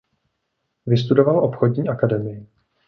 Vystudoval 0.87 1.39
obchodní 1.41 1.89
akademii. 1.89 2.47